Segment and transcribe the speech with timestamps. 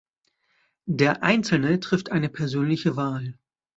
[0.89, 3.37] Der Einzelne trifft eine persönliche Wahl.